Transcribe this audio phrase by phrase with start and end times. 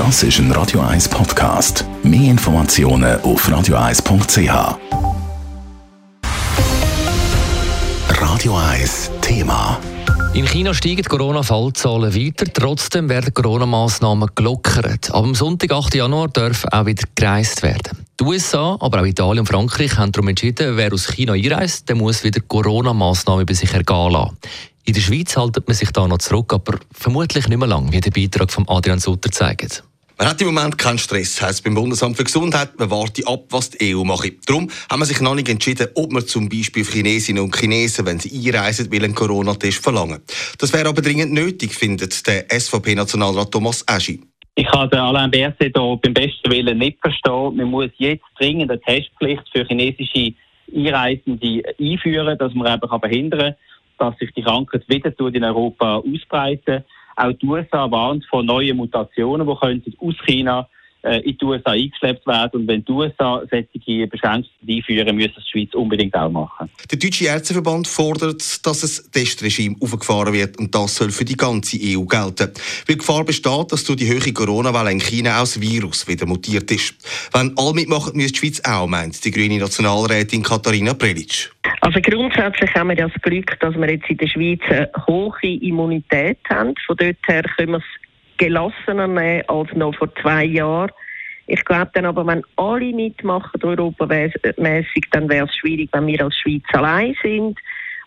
[0.00, 1.84] Das ist ein Radio 1 Podcast.
[2.02, 4.78] Mehr Informationen auf radio1.ch.
[8.08, 9.78] Radio 1 Thema.
[10.32, 12.46] In China steigen die Corona-Fallzahlen weiter.
[12.50, 15.10] Trotzdem werden Corona-Massnahmen gelockert.
[15.12, 15.94] Ab dem Sonntag, 8.
[15.94, 17.98] Januar, darf auch wieder gereist werden.
[18.18, 21.96] Die USA, aber auch Italien und Frankreich haben darum entschieden, wer aus China einreist, der
[21.96, 24.38] muss wieder Corona-Massnahmen über sich ergehen lassen.
[24.90, 28.00] In der Schweiz haltet man sich da noch zurück, aber vermutlich nicht mehr lang, wie
[28.00, 29.84] der Beitrag von Adrian Sutter zeigt.
[30.18, 33.70] Man hat im Moment keinen Stress, heisst beim Bundesamt für Gesundheit, man warte ab, was
[33.70, 34.32] die EU macht.
[34.48, 38.18] Darum haben wir sich noch nicht entschieden, ob wir zum Beispiel Chinesinnen und Chinesen, wenn
[38.18, 40.22] sie einreisen, will einen Corona-Test verlangen.
[40.58, 44.20] Das wäre aber dringend nötig, findet der SVP-Nationalrat Thomas Eschi.
[44.56, 47.54] Ich kann den Alain Berset hier beim besten Willen nicht verstehen.
[47.54, 50.34] Man muss jetzt dringend eine Testpflicht für chinesische
[50.74, 53.54] Einreisende einführen, dass man eben verhindern kann,
[54.00, 56.84] dass sich die Krankheit wieder in Europa ausbreiten
[57.16, 60.68] Auch die USA warnt vor neuen Mutationen, die aus China
[61.02, 62.60] in die USA eingeschleppt werden.
[62.60, 66.70] Und wenn die USA solche Beschränkungen einführen, müssen die Schweiz unbedingt auch machen.
[66.90, 71.78] Der Deutsche Ärzteverband fordert, dass ein Testregime aufgefahren wird und das soll für die ganze
[71.80, 72.52] EU gelten.
[72.86, 76.26] Weil die Gefahr besteht, dass durch die hohe Corona-Welle in China auch das Virus wieder
[76.26, 76.94] mutiert ist.
[77.32, 81.48] Wenn alle mitmachen, müsste die Schweiz auch, meint die grüne Nationalrätin Katharina Prelitsch.
[81.80, 86.38] Also grundsätzlich haben wir das Glück, dass wir jetzt in der Schweiz eine hohe Immunität
[86.48, 86.74] haben.
[86.86, 87.84] Von dort her können wir es
[88.40, 90.90] gelassener nehmen als noch vor zwei Jahren.
[91.46, 96.36] Ich glaube dann aber, wenn alle mitmachen, europamäßig, dann wäre es schwierig, wenn wir als
[96.36, 97.58] Schweiz allein sind.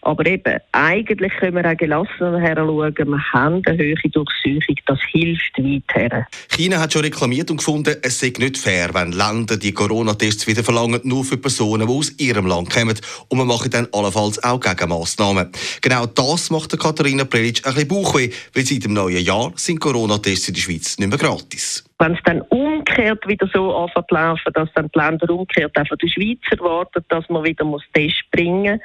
[0.06, 2.94] Aber eben, eigentlich können wir auch gelassener heranschauen.
[2.98, 6.28] Wir haben eine höhere Durchsuchung, das hilft weiter.
[6.50, 10.64] China hat schon reklamiert und gefunden, es sei nicht fair, wenn Länder die Corona-Tests wieder
[10.64, 13.00] verlangen, nur für Personen, die aus ihrem Land kommen.
[13.30, 15.50] Und man macht dann allenfalls auch Gegenmaßnahmen.
[15.82, 20.50] Genau das macht Katharina Prelitsch ein bisschen Bauchweh, weil seit dem neuen Jahr sind Corona-Tests
[20.50, 22.42] in der Schweiz nicht mehr gratis wenn es dann
[22.84, 26.40] umgekehrt wieder so anfängt zu laufen, dass dann die Länder umgekehrt auch von der Schweiz
[26.52, 28.80] erwarten, dass man wieder muss Tests bringen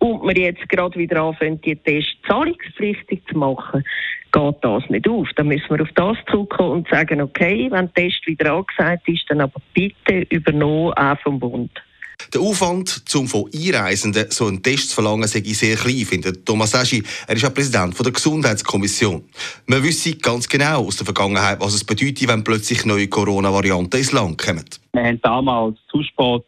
[0.00, 3.84] muss und man jetzt gerade wieder anfängt, die Tests zahlungspflichtig zu machen,
[4.32, 5.28] geht das nicht auf.
[5.36, 9.24] Dann müssen wir auf das zurückkommen und sagen, okay, wenn der Test wieder angesagt ist,
[9.28, 11.83] dann aber bitte übernommen auch vom Bund.
[12.32, 16.74] Der Aufwand, um von Einreisenden so einen Test zu verlangen, sei sehr klein, findet Thomas
[16.74, 17.02] Eschi.
[17.26, 19.24] Er ist auch Präsident der Gesundheitskommission.
[19.66, 24.12] Man wüsste ganz genau aus der Vergangenheit, was es bedeutet, wenn plötzlich neue Corona-Varianten ins
[24.12, 24.64] Land kommen.
[24.92, 26.42] Wir haben damals zu spät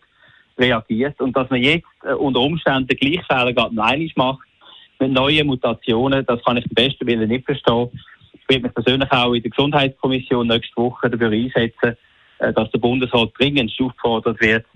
[0.58, 4.40] reagiert und dass man jetzt äh, unter Umständen den gleichen einmal macht,
[4.98, 7.90] mit neuen Mutationen, das kann ich am besten Willen nicht verstehen.
[8.32, 11.96] Ich werde mich persönlich auch in der Gesundheitskommission nächste Woche dafür einsetzen,
[12.38, 14.66] äh, dass der Bundesrat dringend aufgefordert wird,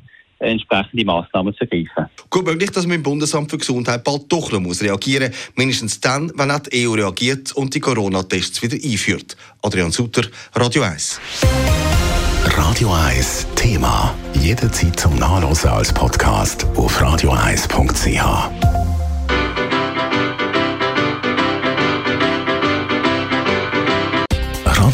[0.40, 2.10] entsprechende Massnahmen zu ergreifen.
[2.28, 5.52] Gut möglich, dass man im Bundesamt für Gesundheit bald doch noch muss reagieren muss.
[5.56, 9.36] Mindestens dann, wenn auch die EU reagiert und die Corona-Tests wieder einführt.
[9.62, 10.22] Adrian Sutter,
[10.54, 11.20] Radio 1.
[12.56, 14.14] Radio 1 Thema.
[14.34, 18.69] Jederzeit zum Nachlesen als Podcast auf radio1.ch.